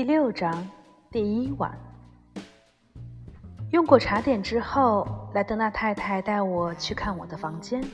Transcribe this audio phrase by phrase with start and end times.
[0.00, 0.66] 第六章
[1.10, 1.78] 第一晚。
[3.70, 7.84] 用过茶点之后，莱德纳太太带我去看我的房间。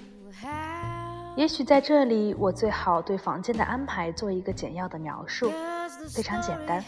[1.35, 5.51] 也许在这里，我最好对房间的安排做一个简要的描述，
[6.15, 6.81] 非常简单，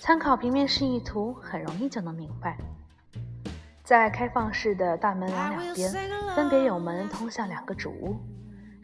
[0.00, 2.56] 参考平面示意图，很容易就能明白。
[3.82, 5.92] 在开放式的大门廊两边，
[6.36, 8.14] 分别有门通向两个主屋，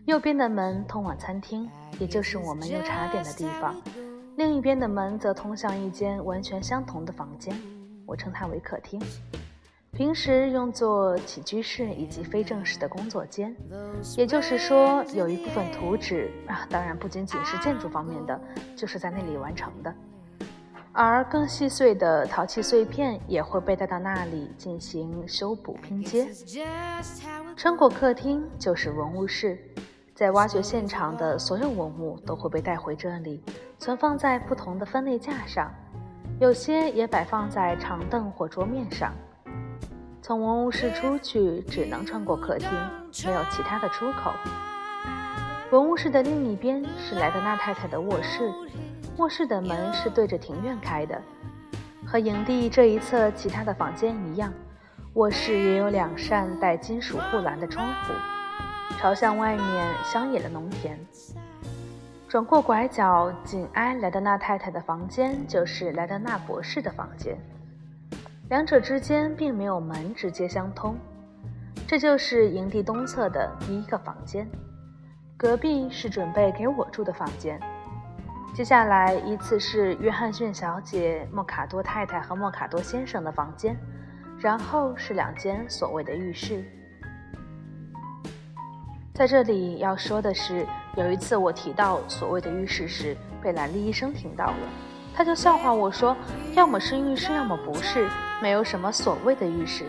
[0.06, 3.72] 右边的门通往餐厅，也就是我们用茶点的地方；
[4.38, 7.52] 另一边的门则通向一间完全相同的房间，
[8.06, 9.02] 我称它为客厅。
[9.90, 13.52] 平时用作起居室以及非正式的工作间，
[14.16, 18.40] 也就是说，有一部分图纸啊，当然不仅仅是建筑方面的，
[18.76, 19.92] 就是在那里完成的。
[20.92, 26.28] 而更细碎的陶器碎片也会被带到那里进行修补拼接。
[27.56, 29.58] 穿过客厅就是文物室，
[30.18, 33.40] 在挖掘现场的所有文物都会被带回这里，
[33.78, 35.72] 存放在不同的分类架上，
[36.40, 39.12] 有些也摆放在长凳或桌面上。
[40.20, 42.68] 从文物室出去，只能穿过客厅，
[43.26, 44.32] 没有其他的出口。
[45.70, 48.52] 文物室的另一边是莱德纳太太的卧室，
[49.18, 51.22] 卧室的门是对着庭院开的。
[52.04, 54.52] 和营地这一侧其他的房间一样，
[55.12, 58.12] 卧室也有两扇带金属护栏的窗户，
[58.96, 60.98] 朝向外面乡野的农田。
[62.28, 67.38] 转过拐角，紧挨莱德纳太太的房间就是莱德纳博士的房间。
[68.48, 70.96] 两者之间并没有门直接相通，
[71.86, 74.48] 这就是营地东侧的第一个房间。
[75.36, 77.60] 隔壁是准备给我住的房间。
[78.54, 83.76] 接下来依次是约翰逊小姐、莫卡多太太和莫卡多先生的房间，
[84.38, 86.64] 然后是两间所谓的浴室。
[89.18, 94.56] 在这里要说的是，有一次我提到所谓的浴室时，被兰利医生听到了，
[95.12, 96.16] 他就笑话我说
[96.54, 98.08] ：“要么是浴室，要么不是。”
[98.40, 99.84] 没有什么所谓的浴室，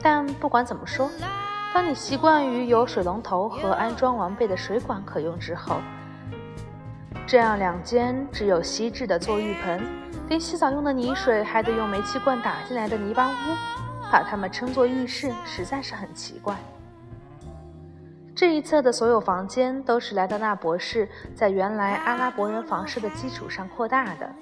[0.00, 1.10] 但不管怎么说，
[1.74, 5.80] 当你习惯于有水龙头和安装完备的水管可用之后，
[7.26, 9.84] 这样两间只有锡制的坐浴盆，
[10.28, 16.54] 连洗澡用的泥水还得用煤气罐打进来的泥巴屋，把它们称作浴室，实在是很奇怪。
[18.40, 24.34] 这一侧的所有房间都是莱德纳博士在原来阿拉伯人房舍的基础上扩大的，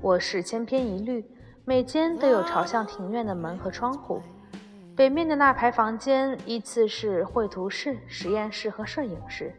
[0.00, 1.22] 卧室千篇一律。
[1.62, 4.22] 每间都有朝向庭院的门和窗户。
[4.96, 9.52] 北面的那排房间依次是绘图室、实验室和摄影室。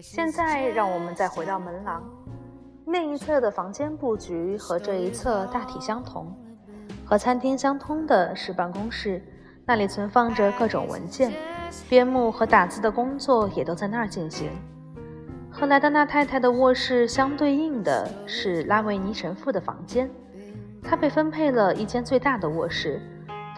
[0.00, 2.02] 现在让我们再回到门廊，
[2.86, 6.34] 另一侧的房间布局和这一侧大体相同。
[7.04, 9.22] 和餐厅相通的是办公室，
[9.66, 11.30] 那里存放着各种文件，
[11.88, 14.50] 边牧和打字的工作也都在那儿进行。
[15.50, 20.10] 和莱德纳太太的卧室相对应的是拉维尼神父的房间。
[20.82, 23.00] 他被分配了一间最大的卧室，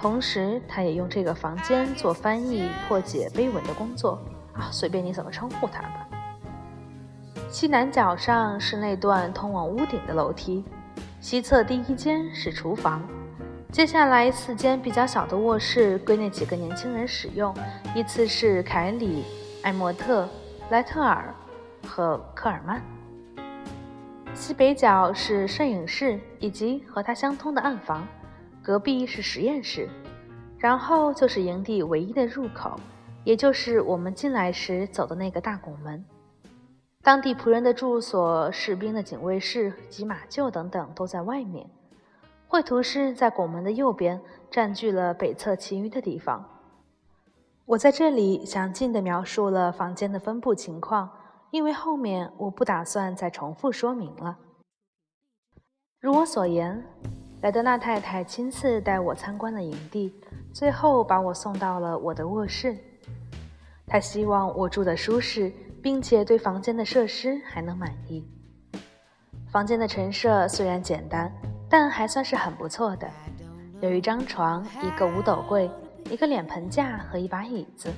[0.01, 4.19] 同时他也用这个房间做翻译、破解碑文的工作。
[4.53, 6.07] 啊，随便你怎么称呼他吧。
[7.49, 10.65] 西南角上是那段通往屋顶的楼梯，
[11.21, 13.03] 西侧第一间是厨房。
[13.77, 17.55] 接下来四间比较小的卧室归那几个年轻人使用，
[17.95, 19.23] 依次是凯里、
[19.63, 20.27] 艾莫特、
[20.71, 21.35] 莱特尔
[21.87, 22.83] 和科尔曼。
[24.33, 28.09] 西北角是摄影室以及和它相通的暗房，
[28.63, 29.87] 隔壁是实验室，
[30.57, 32.81] 然后就是营地唯一的入口，
[33.25, 36.03] 也就是我们进来时走的那个大拱门。
[37.03, 41.69] 当地仆人的住所、士兵的警卫室及马厩等等都在外面。
[42.49, 44.21] 绘图室在拱门的右边，
[44.51, 46.45] 占据了北侧其余的地方。
[47.65, 51.11] 我在这里详尽地描述了房间的分布情况。
[51.53, 54.37] 因为后面我不打算再重复说明了。
[56.01, 56.85] 如我所言，
[57.41, 60.13] 莱德纳太太亲自带我参观了营地，
[60.53, 62.77] 最后把我送到了我的卧室。
[63.87, 65.51] 她希望我住得舒适，
[65.81, 68.29] 并且对房间的设施还能满意。
[69.49, 71.33] 房间的陈设虽然简单，
[71.79, 73.07] 但还算是很不错的。
[73.83, 75.71] 有一张床，一个五斗柜，
[76.11, 77.93] 一个脸盆架和一把椅子。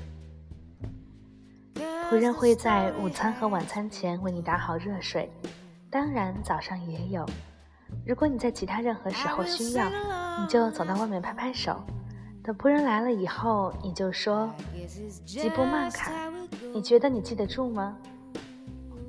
[2.10, 5.30] 仆人会在午餐和晚餐前为你打好热水，
[5.88, 7.24] 当然早上也有。
[8.04, 9.88] 如果你在其他任何时候需要，
[10.40, 11.80] 你就走到外面拍拍手。
[12.42, 14.52] 等仆人来了以后，你就说
[15.24, 16.10] ：“吉布曼卡，
[16.74, 17.96] 你觉得你记得住吗？”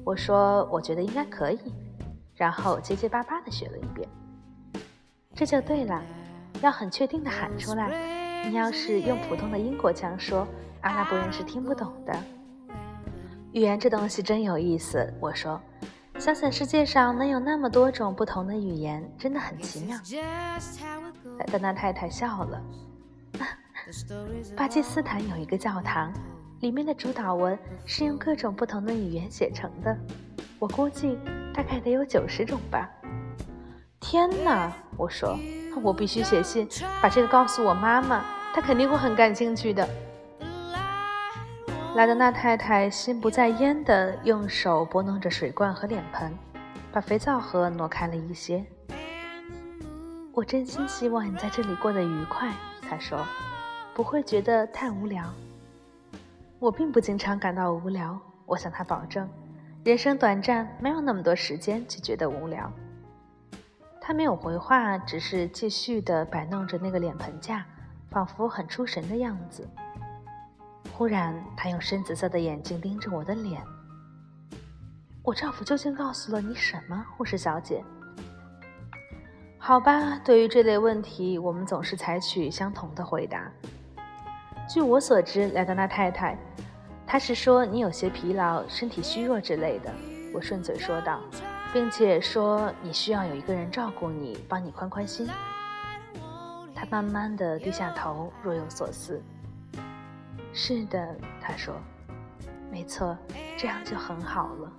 [0.06, 1.60] 我说：“我觉得应该可以。”
[2.38, 4.08] 然后结结巴巴地学了一遍。
[5.40, 6.04] 这就对了，
[6.62, 7.90] 要很确定的喊出来。
[8.50, 10.46] 你要是用普通的英国腔说，
[10.82, 12.14] 阿拉伯人是听不懂的。
[13.54, 15.58] 语言这东西真有意思，我说，
[16.18, 19.98] 想想世界上能有那么多种不同的语言，真的很奇妙。
[21.38, 22.62] 莱德纳太太笑了。
[24.58, 26.12] 巴基斯坦有一个教堂，
[26.60, 29.98] 里面的主导文是用各种不同的语言写成的，
[30.60, 31.18] 我估计
[31.54, 32.90] 大概得有九十种吧。
[34.00, 34.72] 天哪！
[34.98, 35.38] 我说，
[35.84, 36.68] 我必须写信
[37.02, 38.24] 把这个告诉我妈妈，
[38.54, 39.88] 她肯定会很感兴趣的。
[41.96, 46.32] 莱德纳太太心不在焉地用手拨弄着水罐和脸盆，
[46.92, 48.66] 把肥皂盒挪开了一些。
[50.34, 53.20] 我真心希望你在这里过得愉快，她说，
[53.94, 55.24] 不会觉得太无聊。
[56.58, 59.30] 我并不经常感到无聊，我向她保证，
[59.84, 62.72] 人生短暂，没有那么多时间去觉得无聊。
[64.10, 67.64] 他没有回话，只是继续地摆弄着那个脸盆架，
[68.10, 69.70] 仿佛很出神的样子。
[70.92, 73.62] 忽然，他用深紫色的眼睛盯着我的脸。
[75.22, 77.86] 我丈夫究竟告诉了你什么，护士小姐？
[79.60, 83.48] 好吧，对于这类问题，我们总是采取相同的回答。
[84.68, 86.36] 据我所知，莱德纳太太，
[87.06, 89.94] 他是说你有些疲劳、身体虚弱之类的。
[90.34, 91.22] 我顺嘴说道，
[91.72, 95.28] 并且说你需要有一个人照顾你，帮你宽宽心。
[96.74, 99.22] 他慢慢的低下头，若有所思。
[100.54, 101.76] 是的，他说
[102.72, 103.16] ：“没错，
[103.58, 104.72] 这样就很好了。”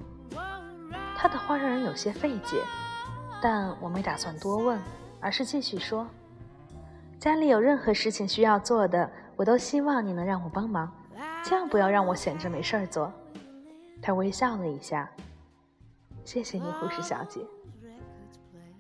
[1.15, 2.63] 他的话让人有些费解，
[3.41, 4.81] 但我没打算多问，
[5.21, 6.09] 而是继续说
[7.21, 10.91] ：“家里有任何事情需要做的，我都希望你能让我帮忙，
[11.45, 13.13] 千万不要让我闲着没事儿做。”
[14.03, 15.09] 他微笑了一下
[16.25, 17.41] ：“谢谢你，护士小姐。”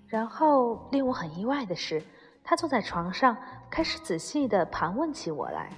[0.06, 2.02] 然后令我很意外的是，
[2.42, 3.37] 他坐在床上，
[3.70, 5.70] 开始仔细地盘问起我来。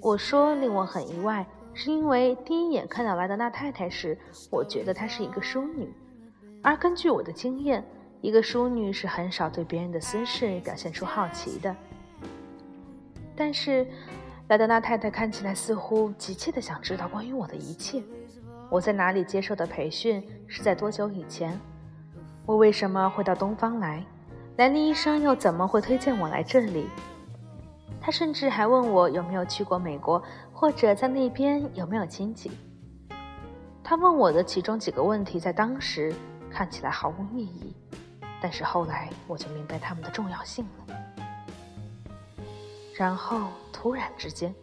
[0.00, 4.18] 我说令我很意外，是因为第一眼看到莱德纳太太时，
[4.50, 5.92] 我觉得她是一个淑女，
[6.62, 7.84] 而根据我的经验，
[8.22, 11.76] 一个淑女是很少对别人的私事表现出好奇的。
[13.36, 13.86] 但是，
[14.48, 18.02] 莱德纳太太看起来似乎急切地想知道关于我的一切：
[18.70, 21.58] 我在哪里接受的培训，是在多久以前？
[22.46, 24.04] 我为什么会到东方来？
[24.58, 26.86] 兰尼医生又怎么会推荐我来这里？
[28.00, 30.22] 他甚至还问我有没有去过美国，
[30.52, 32.48] 或者在那边有没有亲戚。
[33.82, 36.14] 他问我的其中几个问题，在当时
[36.48, 37.74] 看起来毫无意义，
[38.40, 40.94] 但是后来我就明白他们的重要性了。
[42.94, 44.54] 然后突然之间，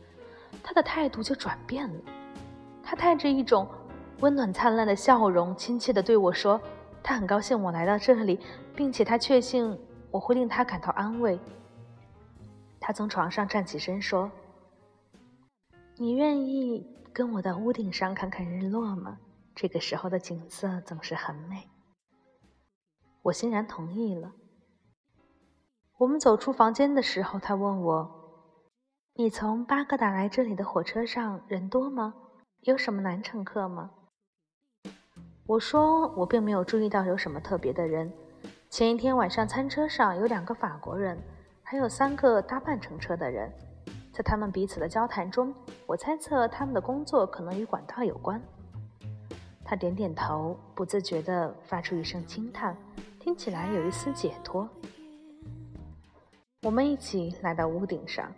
[0.64, 2.00] 他的态度就转变了，
[2.82, 3.68] 他带着一种
[4.20, 6.60] 温暖灿烂的笑容，亲切地对我说
[7.04, 8.40] ：“他很高兴我来到这里，
[8.76, 9.80] 并且他确信
[10.10, 11.40] 我会令他感到安慰。”
[12.82, 14.32] 他从床上站起身说
[15.98, 19.20] ：“你愿意跟我到屋顶上看看日落吗？
[19.54, 21.68] 这个时候的景色总是很美。”
[23.22, 24.32] 我欣然同意了。
[26.00, 28.50] 我们走出房间的时候，他问我
[29.14, 32.16] ：“你从巴格达来这里的火车上人多吗？
[32.62, 33.92] 有什么男乘客吗？”
[35.48, 38.12] 我说：“我并没有注意到有什么特别的人。
[38.70, 41.18] 前一天晚上，餐车上有两个法国人。”
[41.64, 43.52] 还有三个搭半程车的人，
[44.14, 45.54] 在他们彼此的交谈中，
[45.86, 48.42] 我猜测他们的工作可能与管道有关。
[49.66, 52.74] 他点点头，不自觉地发出一声轻叹，
[53.20, 54.70] 听起来有一丝解脱。
[56.64, 58.32] 我们一起来到屋顶上，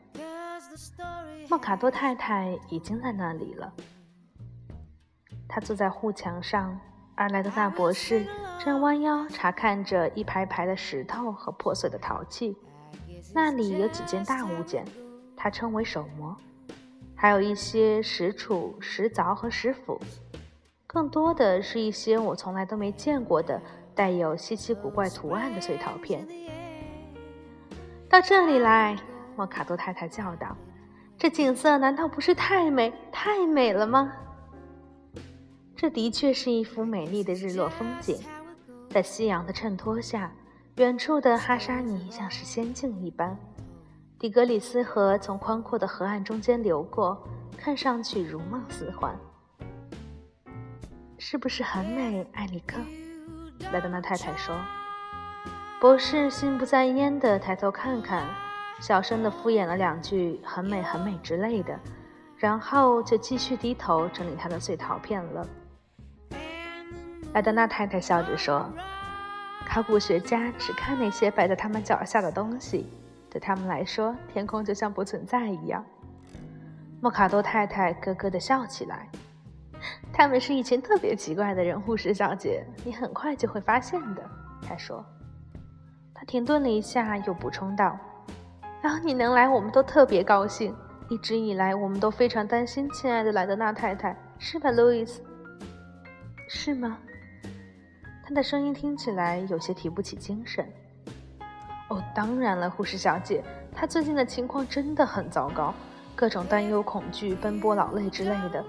[1.50, 3.72] 莫卡多太太已经在那里了。
[5.48, 6.80] 她坐在护墙上，
[7.20, 8.26] 而莱德纳博士
[8.64, 12.56] 正弯腰查看着一排排的石头和破碎的陶器。
[13.36, 14.86] 那里有几件大物件，
[15.36, 16.34] 他称为手模，
[17.14, 20.00] 还有一些石杵、石凿和石斧，
[20.88, 23.62] 更多的是一些我从来都没见过的
[23.94, 26.26] 带有稀奇古怪图案的碎陶片。
[28.08, 28.96] 到这里来，
[29.36, 30.56] 莫卡多太太叫道
[31.20, 34.10] ：“这景色难道不是太美、太美了吗？”
[35.82, 38.20] 这的确是一幅美丽的日落风景，
[38.90, 40.30] 在夕阳的衬托下。
[40.76, 43.38] 远处的哈沙尼像是仙境一般，
[44.20, 47.26] 底格里斯河从宽阔的河岸中间流过，
[47.58, 49.18] 看上去如梦似幻。
[51.18, 52.78] 是不是很美，艾里克？
[53.72, 54.54] 莱德纳太太说。
[55.80, 58.28] 博士心不在焉地抬头看看，
[58.82, 61.80] 小声地敷衍了两句“很美，很美”之类的，
[62.36, 65.48] 然后就继续低头整理他的碎陶片了。
[67.34, 68.70] 莱德纳太太笑着说。
[69.66, 72.88] 考古学家只看那些摆在他们脚下的东西，
[73.30, 75.86] 对他们来说，天空就像不存在一样。
[77.02, 79.08] 莫卡多太太咯咯地笑起来，
[80.12, 84.24] 他们是一群特别奇怪的人，护士小姐，你很快就会发现的。”
[84.68, 85.06] 他说。
[86.16, 87.98] 他停顿了一下，又补充道
[88.82, 90.76] ：“然后你能来，我们都特别高兴。
[91.10, 95.22] 一直以来，我们都非常担心亲爱的莱德纳太太，是吧，路易斯？
[96.48, 96.98] 是吗？”
[98.30, 100.64] 他的声音听起来有些提不起精神。
[101.88, 103.44] 哦，当然了，护士小姐，
[103.76, 105.74] 他最近的情况真的很糟糕，
[106.16, 108.64] 各种担忧、恐惧、奔波、劳累之类的。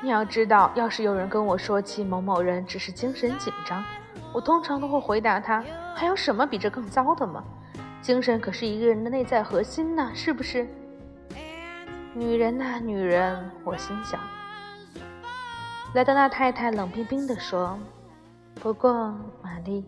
[0.00, 3.84] 你要知道，要是有人跟我说起某某人只是精神紧张，
[4.32, 5.62] 我通常都会回答他
[5.94, 7.44] ：“还有什么比这更糟的吗？
[8.00, 10.66] 精神可是一个人的内在核心呢，是不是？”
[12.16, 14.18] 女人呐，女人，我心想。
[15.92, 17.78] 莱德纳太太冷冰冰地说
[18.60, 18.92] ：“不过，
[19.40, 19.84] 玛丽，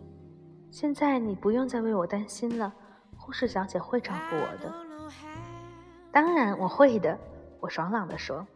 [0.70, 2.72] 现在你不用再为我担心了，
[3.16, 4.72] 护士小姐会照顾我的。
[6.12, 7.18] ”“当然，我会的。”
[7.60, 8.46] 我爽朗地说。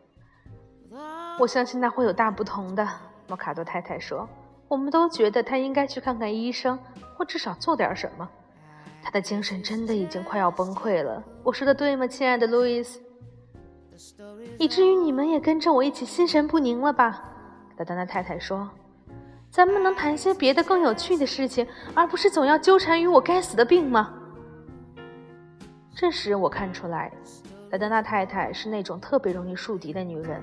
[1.38, 2.88] 我相信那会有大不同的，
[3.26, 4.26] 莫卡多太太说。
[4.68, 6.78] 我们都觉得他应该去看看医生，
[7.16, 8.28] 或至少做点什么。
[9.02, 11.23] 他的精神真的已经快要崩溃了。
[11.42, 13.00] 我说的对吗，亲爱的路易斯？
[14.59, 17.23] 以至于你们也跟着我一起心神不宁了吧？
[17.76, 18.71] 达达纳太太说。
[19.55, 24.13] 咱们能谈些别的更有趣的事情，而不是总要纠缠于我该死的病吗？
[25.95, 27.13] 这时我看出来，
[27.71, 30.43] 莱德纳太太是那种特别容易树敌的女人。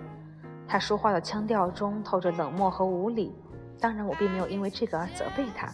[0.66, 3.36] 她说话的腔调中透着冷漠和无礼，
[3.82, 5.68] 当然，我并没有因为这个而责备她。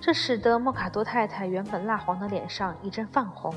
[0.00, 3.54] 这使得莫卡多太太原本蜡黄的脸上一阵泛红。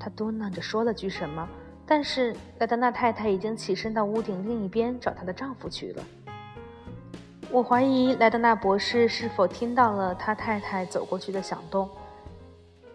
[0.00, 1.48] 她嘟囔着说了句什么，
[1.86, 6.02] 但是莱德纳太太已经起身到屋顶另一边找她的丈夫去了。
[7.54, 11.88] 我怀疑莱德纳博士是否听到了他太太走过去的响动，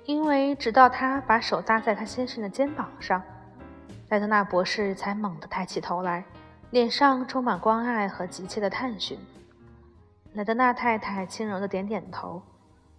[0.03, 3.23] 因为直到他把手搭在他先生的肩膀上，
[4.09, 6.25] 莱德纳博士才猛地抬起头来。
[6.71, 9.17] 脸上充满关爱和急切的探寻。
[10.33, 12.41] 莱德纳太太轻柔的点点头。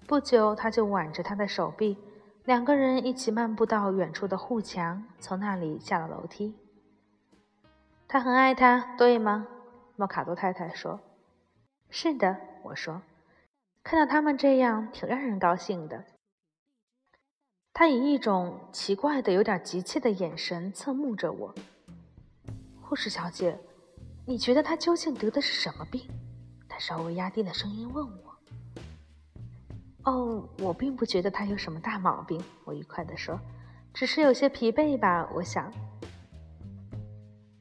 [0.06, 1.98] 不久，他就挽着他的手臂，
[2.46, 6.56] 两个人一起漫步到远处的护墙，从那里下了楼梯。
[8.08, 9.46] 他很爱她，对吗？
[9.96, 10.98] 莫卡多太太说。
[11.90, 13.02] 是的，我说。
[13.82, 16.04] 看到他们这样，挺让人高兴的。
[17.72, 21.54] 他以一种奇怪的、有点急切的眼神侧目着我。
[22.82, 23.58] 护士小姐，
[24.26, 26.02] 你觉得他究竟得的是什么病？
[26.68, 28.36] 他稍微压低了声音问我。
[30.04, 33.40] 哦，我并不觉得他有什么大毛病，我愉快地说，
[33.94, 35.26] 只是有些疲惫吧。
[35.32, 35.72] 我想，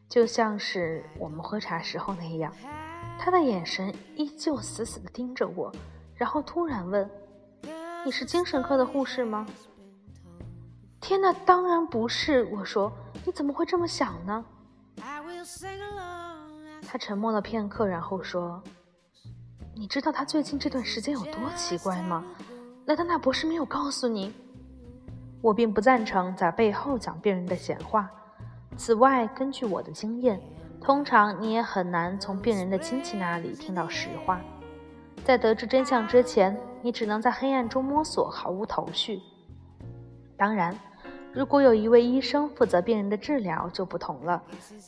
[0.09, 2.53] 就像是我们喝茶时候那样。
[3.19, 5.69] 他的眼神依旧死死地盯着我，
[6.15, 7.07] 然后突然问
[8.05, 9.45] ：“你是精神科的护士吗？”
[11.01, 12.45] 天哪，当然不是。
[12.45, 12.91] 我说
[13.25, 14.45] ：“你怎么会这么想呢？”
[16.87, 18.63] 他沉默了片刻，然后说
[19.75, 22.23] ：“你知道他最近这段时间有多奇怪吗？
[22.85, 24.33] 莱德纳博士没有告诉你。
[25.41, 28.09] 我并不赞成在背后讲病人的闲话。
[28.77, 30.41] 此外，根据我的经验，
[30.81, 34.41] 通常你也很难从病人的亲戚那里听到实话。
[35.23, 39.21] 在得知真相之前，你只能在黑暗中摸索，毫无头绪。
[40.37, 40.75] 当然。”
[41.31, 44.41] 如果有一位医生负责病人的治疗，就不同了，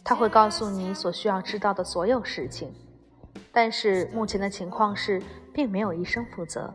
[0.04, 2.74] 他会告诉你所需要知道的所有事情。
[3.52, 5.22] 但是目前的情况是，
[5.54, 6.74] 并没有医生负责，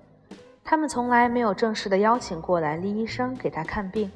[0.63, 4.09] 他们从来没有正式的邀请过来李医生给他看病。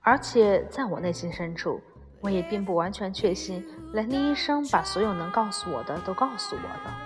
[0.00, 1.80] 而且在我内心深处，
[2.24, 3.62] 我也并不完全确信
[3.92, 6.96] 兰尼医生把所有能告诉我的都告诉我了。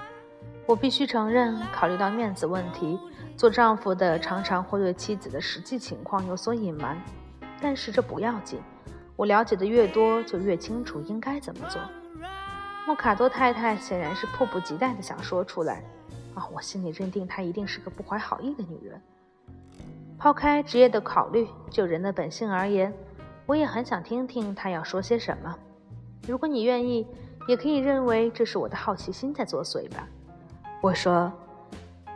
[0.65, 2.97] 我必须承认，考虑到面子问题，
[3.37, 6.97] 做丈夫的常常会对妻子的实际情况有所隐瞒。
[7.61, 8.61] 但是这不要紧，
[9.17, 11.83] 我了解的越多，就越清楚应该怎么做。
[12.87, 15.83] 莫卡多太太显然是迫不及待地想说出来。
[16.35, 19.03] 啊，我心里认定她一定是个不怀好意的女人。
[20.17, 22.93] 抛开职业的考虑，就人的本性而言，
[23.49, 25.59] 我也很想听听他要说些什么。
[26.27, 27.07] 如果你愿意，
[27.49, 30.07] 也可以认为这是我的好奇心在作祟吧。
[30.83, 31.33] 我说，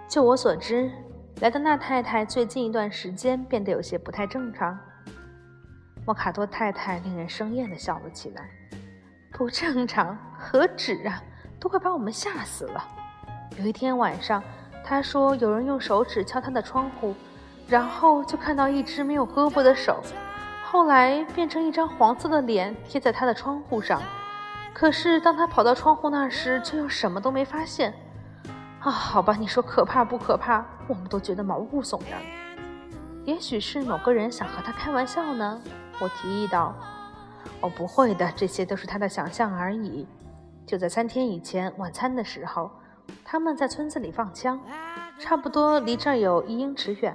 [0.06, 0.92] 就我所知，
[1.40, 4.78] 莱德纳太太最近一段时间变得有些不太正常。
[6.04, 8.50] 莫卡多太太令人生厌地笑了起来。
[9.32, 10.14] 不正常？
[10.38, 11.22] 何止啊！
[11.58, 12.84] 都快把我们吓死了。
[13.58, 14.44] 有一天晚上，
[14.84, 17.14] 她说有人用手指敲她的窗户，
[17.66, 20.02] 然后就看到一只没有胳膊的手，
[20.73, 24.00] 后来变成一张黄色的脸贴在他的窗户上。
[24.73, 27.93] 可是当他跑到窗户那时，却又什么都没发现。
[28.81, 30.64] 啊，好吧，你说可怕不可怕？
[30.88, 32.19] 我们都觉得毛骨悚然。
[33.26, 35.61] 也许是某个人想和他开玩笑呢。
[36.00, 36.75] 我提议道
[37.61, 40.09] ：“哦，不会的，这些都是他的想象而已。
[40.64, 42.71] 就在三天以前晚餐的时候，
[43.23, 44.59] 他们在村子里放枪，
[45.19, 47.14] 差不多离这儿有一英尺远。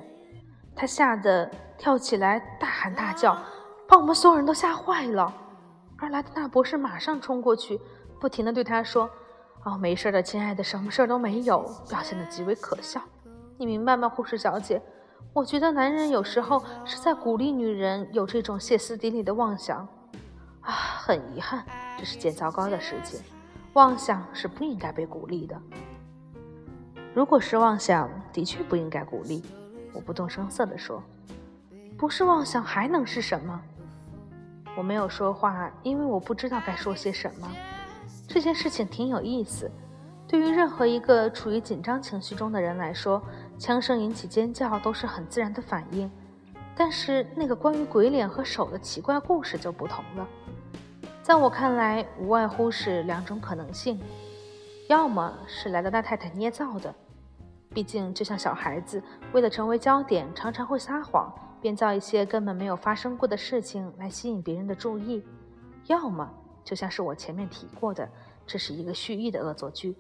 [0.76, 3.38] 他吓得跳起来，大喊大叫，
[3.88, 5.34] 把我们所有人都吓坏了。
[5.98, 7.80] 而莱德纳博士马上冲过去，
[8.20, 9.10] 不停地对他说
[9.66, 13.02] ：“哦，没事的，亲爱的，什么事儿都没有。”表现得极为可笑。
[13.58, 14.82] 你明白吗，护士小姐？
[15.34, 19.88] 我觉得男人有时候是在鼓励女人有这种歇斯底里的妄想。
[20.62, 21.66] 啊，很遗憾，
[21.98, 23.20] 这是件糟糕的事情。
[23.74, 25.60] 妄想是不应该被鼓励的。
[27.14, 29.44] 如果是妄想，的确不应该鼓励。
[29.94, 31.02] 我不动声色地说
[31.98, 33.62] ：“不是妄想，还能是什么？”
[34.78, 37.50] 我没有说话，因为我不知道该说些什么。
[38.28, 39.70] 这件事情挺有意思。
[40.28, 43.22] 对于任何一个处于紧张情绪中的人来说，
[43.58, 46.12] 枪声引起尖叫都是很自然的反应。
[46.76, 50.28] 但是那个关于鬼脸和手的奇怪故事就不同了。
[51.24, 54.00] 在我看来，无外乎是两种可能性：
[54.88, 56.94] 要么是莱德大太太捏造的。
[57.74, 59.02] 毕竟，就像小孩子
[59.32, 65.22] 为了成为焦点，常常会撒谎，编造一些根本没有发生过的事情来吸引别人的注意；
[65.88, 66.30] 要么，
[66.64, 68.10] 就像是我前面提过的，
[68.46, 69.96] 这是一个蓄意的恶作剧。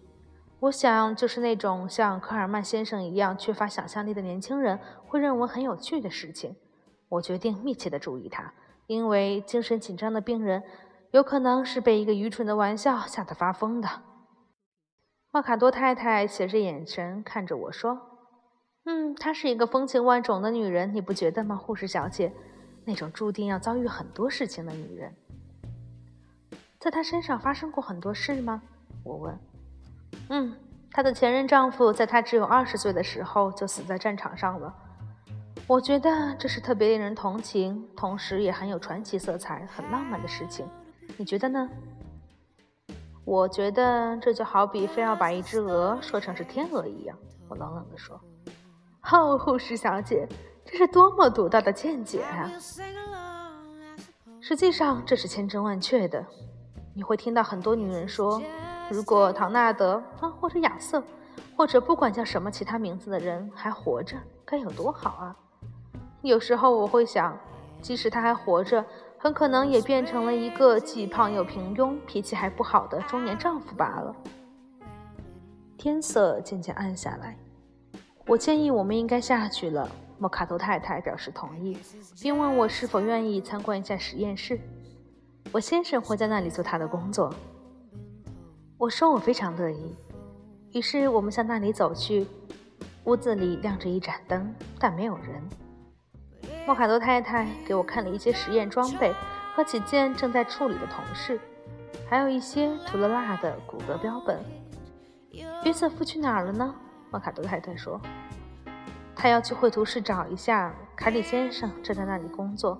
[0.59, 6.55] 我想，就是那种像科尔曼先生一样缺乏想象力的年轻人会认为很有趣的事情。
[7.09, 8.53] 我决定密切地注意他，
[8.87, 10.63] 因为精神紧张的病人
[11.11, 13.87] 有可能是被一个愚蠢的玩笑吓得发疯的。
[15.31, 17.99] 莫卡多太太斜着眼神看着我说
[18.89, 22.31] ：“嗯，她是一个风情万种的女人，你不觉得吗，护士小姐？
[22.85, 25.13] 那种注定要遭遇很多事情的女人，
[26.79, 28.61] 在她身上发生过很多事吗？”
[29.03, 29.37] 我问。
[30.31, 30.55] “嗯，
[30.89, 34.73] 她的前任丈夫在她只有二十岁的时候就死在战场上了。
[35.67, 40.65] 我觉得这是特别令人同情，同时也很有传奇色彩、很浪漫的事情。
[41.17, 41.69] 你觉得呢？”
[43.25, 47.17] 我觉得这就好比非要把一只鹅说成是天鹅一样。
[47.49, 48.17] 我冷冷地说
[49.11, 50.27] ：“哦，护士小姐，
[50.65, 52.51] 这是多么独到的见解啊！
[54.41, 56.25] 实际上，这是千真万确的。
[56.93, 58.41] 你会听到很多女人说，
[58.89, 61.03] 如果唐纳德啊，或者亚瑟，
[61.55, 65.35] 或者不管叫什么其他名字的人还活着，该有多好啊！
[66.21, 67.37] 有时候我会想，
[67.81, 68.83] 即使他还活着。”
[69.19, 74.15] 很可能也变成了一个既胖又平庸、脾气还不好的中年丈夫罢了。
[75.75, 77.35] 天色渐渐暗下来，
[78.27, 79.89] 我建议我们应该下去了。
[80.19, 81.77] 莫卡托太太表示同意，
[82.21, 84.59] 并问我是否愿意参观一下实验室。
[85.51, 87.33] 我先生会在那里做他的工作。
[88.77, 89.95] 我说我非常乐意。
[90.73, 92.27] 于是我们向那里走去。
[93.05, 95.41] 屋子里亮着一盏灯，但没有人。
[96.65, 99.13] 莫卡多太太给我看了一些实验装备
[99.55, 101.39] 和几件正在处理的同事，
[102.09, 104.43] 还有一些涂了蜡的骨骼标本。
[105.63, 106.75] 约瑟夫去哪儿了呢？
[107.09, 107.99] 莫卡德太太说
[109.15, 112.77] ：“他要去绘图室找一下。”凯里先生正在那里工作。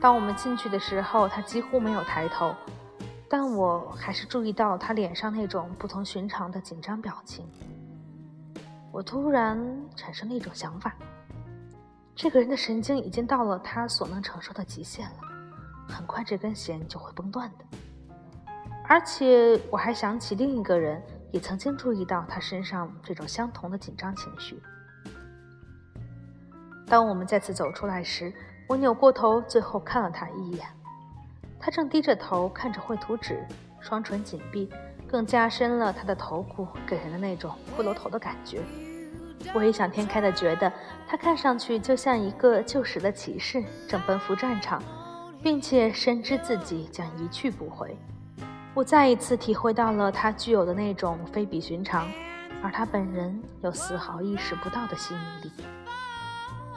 [0.00, 2.52] 当我们进去的时候，他几乎没有抬头，
[3.28, 7.46] 但我还是注意到他脸上那种不同寻常的紧张表情。
[8.90, 9.56] 我突然
[9.94, 10.94] 产生了一种想法。
[12.16, 15.16] 这个人的神经已经到了他所能承受的极限了，
[15.88, 17.64] 很快这根弦就会崩断的。
[18.88, 21.02] 而且我还想起另一个人
[21.34, 24.62] 也曾经注意到他身上这种相同的紧张情绪。
[26.86, 28.32] 当我们再次走出来时，
[28.68, 30.64] 我扭过头，最后看了他一眼。
[31.58, 33.44] 他正低着头看着绘图纸，
[33.80, 34.70] 双唇紧闭，
[35.08, 38.62] 更加深了他的头骨给人的那种骷髅头的感觉。
[39.52, 40.72] 我异想天开地觉得，
[41.08, 44.80] 他看上去就像一个旧时的骑士，正奔赴战场，
[45.42, 47.98] 并且深知自己将一去不回。
[48.74, 52.10] 我再一次体会到了他具有的那种非比寻常，
[52.60, 55.52] 而他本人又丝毫意识不到的吸引力。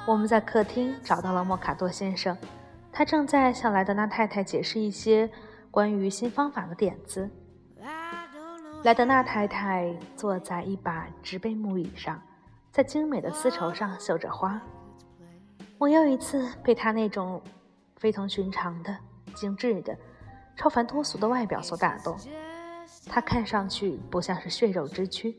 [0.06, 2.38] 我们在客厅找到了莫卡多先生，
[2.92, 5.28] 他正在向莱德纳太太解释一些
[5.72, 7.28] 关于新方法的点子。
[8.84, 12.22] 莱德纳太太坐在一把直背木椅上。
[12.70, 14.62] 在精美的丝绸上绣着花，
[15.80, 17.42] 我又一次被他那种
[17.96, 18.96] 非同寻常的、
[19.34, 19.98] 精致的、
[20.58, 22.18] 超凡脱俗的外表所打动。
[23.06, 25.38] 她看上去不像是血肉之躯，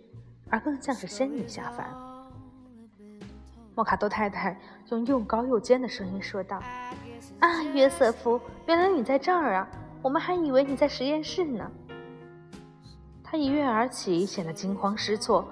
[0.48, 1.86] 而更像是仙女下凡。
[3.74, 4.58] 莫卡多太太
[4.90, 6.62] 用又高又尖的声音说道
[7.40, 9.68] ：“啊，约瑟夫，原来你在这儿啊！
[10.00, 11.70] 我们还以为你在实验室呢。”
[13.22, 15.46] 她一跃而起，显得惊慌失措。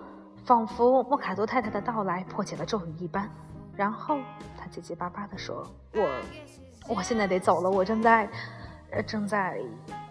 [0.44, 3.28] 仿佛莫卡多太太的到来破解了咒语一般，
[3.74, 4.18] 然后
[4.56, 6.08] 他结结巴巴地说：“我，
[6.94, 8.30] 我现在得走了，我正在，
[8.90, 9.60] 呃正在。”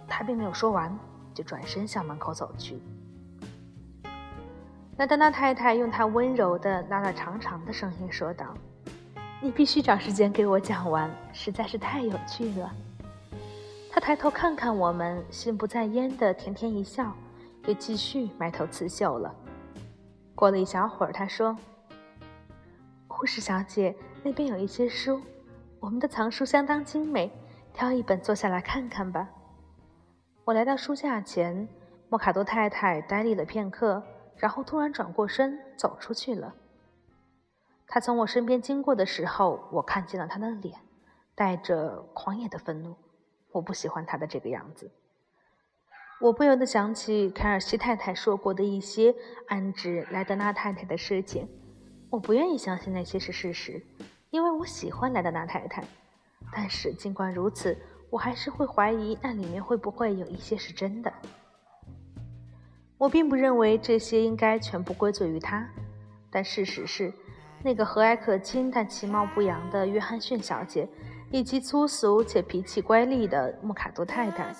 [0.07, 0.97] 他并没有说完，
[1.33, 2.79] 就转身向门口走去。
[4.97, 8.53] 莱德纳太太用她温柔的、拉拉长长的声音说道
[9.41, 12.71] ：“你必须找时间给我讲完，实在是太有趣了。”
[13.91, 17.11] 他抬头看看我们，心不在焉的甜甜一笑，
[17.65, 19.33] 又继续埋头刺绣了。
[20.35, 21.57] 过了一小会儿，他说
[23.07, 25.19] ：“护士小姐，那边有一些书，
[25.79, 27.31] 我们的藏书相当精美，
[27.75, 29.29] 挑一本坐下来看看吧。”
[30.45, 31.67] 我来到书架前，
[32.07, 34.01] 莫卡多太太呆立了片刻，
[34.37, 36.55] 然后突然转过身走出去了。
[37.87, 40.79] 他从我身边经过的时候，我看见了他的脸，
[41.35, 42.95] 带着狂野的愤怒。
[43.51, 44.89] 我不喜欢他的这个样子。
[46.21, 49.13] 我不由得想起凯尔西太太说过的一些
[49.49, 51.47] 暗指莱德纳太太的事情。
[52.09, 53.83] 我不愿意相信那些是事实，
[54.29, 55.83] 因为我喜欢莱德纳太太。
[56.51, 57.77] 但是尽管如此，
[58.09, 61.11] 我还是会怀疑那里面会不会有一些是真的。
[62.97, 65.67] 我并不认为这些应该全部归罪于他，
[66.29, 67.13] 但事实是，
[67.63, 70.87] 那个和蔼可亲但其貌不扬的约翰逊小姐。
[71.31, 74.55] 以及粗俗且脾气乖戾的莫卡多太太，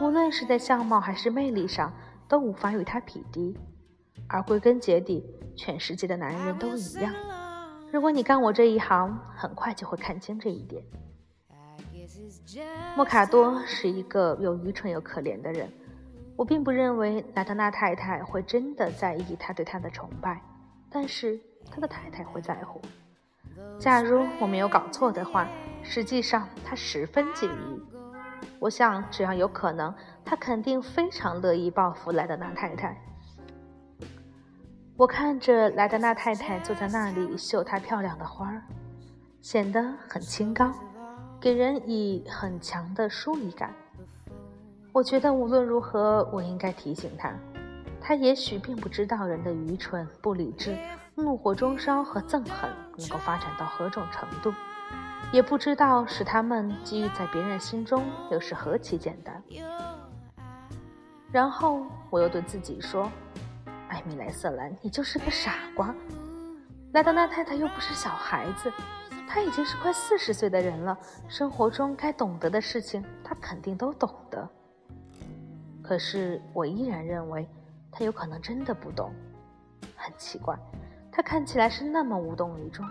[0.00, 1.92] 无论是在相貌还是魅力上，
[2.28, 3.56] 都无法与他匹敌。
[4.28, 5.24] 而归根结底，
[5.56, 7.12] 全世界的男人都一样。
[7.90, 10.84] 如果你干我这一行，很快就会看清这一点。
[12.96, 15.70] 莫卡多是一个又愚蠢又可怜的人。
[16.36, 20.40] 我并不认为莱特纳太太会真的在意他对他的崇拜，
[20.90, 21.38] 但是
[21.70, 22.80] 他的太太会在乎。
[23.78, 25.48] 假如我没有搞错的话。
[25.84, 27.82] 实际上，他十分介意。
[28.60, 29.92] 我想，只要有可能，
[30.24, 32.96] 他肯定非常乐意报复莱德纳太太。
[34.96, 38.62] 我看着莱德纳太太坐在那里绣她漂亮的花儿，
[39.40, 40.72] 显得很清高，
[41.42, 43.74] 给人以很强的疏离感。
[44.92, 47.34] 我觉得无论如何，我应该提醒他，
[48.00, 50.78] 他也许并不知道人的愚蠢、不理智、
[51.16, 54.54] 怒火中烧和憎恨能够发展到何种程度。
[55.32, 59.42] 也不知道使他们基于在别人心中又是何其简单。
[61.32, 63.10] 然后我又对自己说
[63.90, 65.92] ：“艾米莱瑟兰，你就是个傻瓜。
[66.92, 68.70] 莱德纳太太又不是小孩子，
[69.34, 70.94] 她已经是快四十岁的人了，
[71.26, 74.46] 生活中该懂得的事情，她肯定都懂得。
[75.82, 77.48] 可是我依然认为，
[77.90, 79.10] 她有可能真的不懂。
[79.96, 80.54] 很奇怪，
[81.10, 82.86] 她看起来是那么无动于衷。”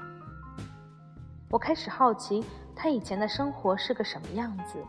[1.47, 2.43] 我开始好奇
[2.75, 4.84] 他以前的生活是个什么样子。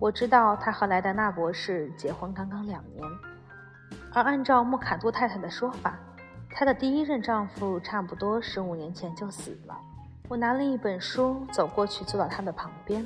[0.00, 3.08] 我知道他和莱德纳博士结婚刚刚两年，
[4.12, 5.96] 而按照莫卡多太太的说法，
[6.50, 9.78] 她的第一任丈夫差不多十五年前就死了。
[10.28, 13.04] 我拿了一本书走过去，坐到他的旁边。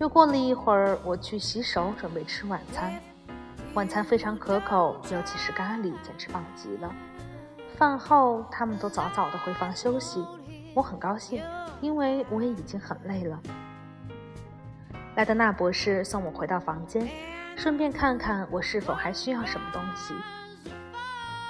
[0.00, 2.98] 又过了一会儿，我去洗手，准备吃晚餐。
[3.74, 6.90] 晚餐非常可口，尤其是咖喱，简直棒极了。
[7.76, 10.24] 饭后，他们都早早的回房休息，
[10.74, 11.42] 我很高兴。
[11.80, 13.38] 因为我也已经很累了。
[15.14, 17.08] 莱德纳博士送我回到房间，
[17.56, 20.14] 顺便看看我是否还需要什么东西。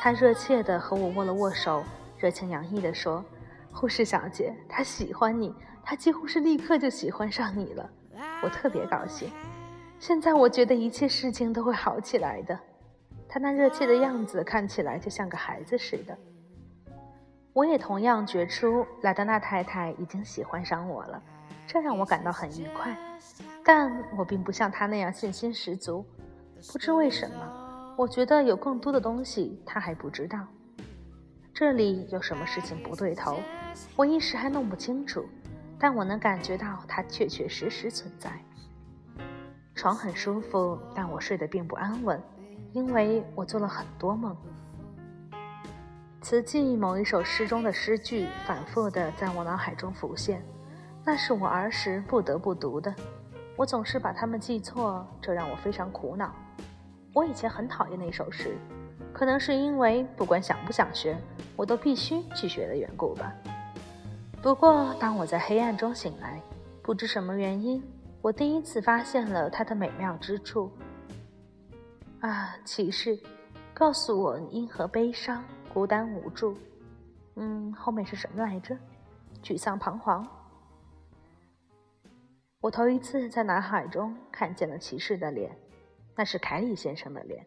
[0.01, 1.83] 他热切地和我握了握手，
[2.19, 3.25] 热情洋溢地说
[3.79, 7.89] ：“护士小姐，她喜欢你，她几乎是立刻就喜欢上你了。
[8.43, 9.31] 我特别高兴。
[10.01, 12.59] 现在我觉得一切事情都会好起来的。
[13.29, 16.19] 他那热切的样子看起来就像个孩子似的。”
[17.55, 21.23] 我也同样觉出莱德纳太太已经喜欢上我了，
[21.65, 22.97] 这让我感到很愉快。
[23.65, 26.05] 但我并不像她那样信心十足。
[26.73, 30.41] 不知为什么，我觉得有更多的东西她还不知道。
[31.53, 33.41] 这里有什么事情不对头，
[33.97, 35.25] 我一时还弄不清楚。
[35.81, 38.33] 但我能感觉到它确确实实存在。
[39.77, 42.21] 床很舒服，但我睡得并不安稳，
[42.73, 44.37] 因为我做了很多梦。
[46.21, 50.43] 此际某一首诗中的诗句反复地在我脑海中浮现，
[51.05, 52.93] 那是我儿时不得不读的。
[53.55, 56.35] 我总是把它们记错，这让我非常苦恼。
[57.15, 58.59] 我以前很讨厌那首诗，
[59.13, 61.17] 可能是因为不管想不想学，
[61.55, 63.33] 我都必须去学的缘故吧。
[64.41, 66.41] 不过，当我在黑暗中醒来，
[66.81, 67.83] 不知什么原因，
[68.23, 70.71] 我第一次发现了它的美妙之处。
[72.21, 73.19] 啊，骑士，
[73.75, 75.45] 告诉我因何悲伤？
[75.75, 76.57] 孤单无助，
[77.35, 78.77] 嗯，后面是什么来着？
[79.43, 80.27] 沮丧彷徨。
[82.61, 85.55] 我头一次在脑海中看见了骑士的脸，
[86.17, 87.45] 那是凯里先生的脸，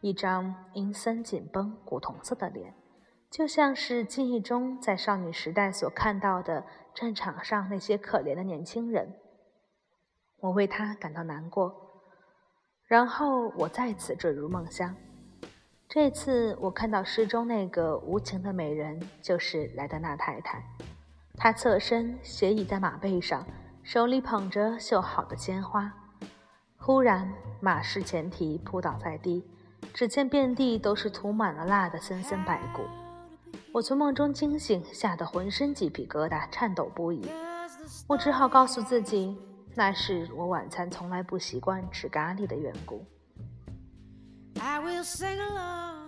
[0.00, 2.72] 一张阴森紧绷、古铜色的脸，
[3.32, 9.14] 就像是记忆中在少女时代所看到的战场上那些可怜的年轻人。
[10.40, 11.74] 我为他感到难过。
[12.86, 14.94] 然后我再次坠入梦乡。
[15.88, 20.62] 这次我看到诗中那个无情的美人，就是莱德纳太太。
[21.38, 23.46] 她侧身斜倚在马背上，
[23.82, 25.90] 手里捧着绣好的鲜花。
[26.76, 29.42] 忽然，马失前蹄，扑倒在地，
[29.94, 32.82] 只见遍地都是涂满了蜡的森森白骨。
[33.72, 37.26] 我从梦中惊醒，吓得浑身鸡皮疙瘩，颤抖不已。
[38.06, 39.34] 我只好告诉自己，
[39.74, 43.02] 那是我晚餐从来不习惯吃咖喱的缘故。
[44.60, 46.01] I will sing along.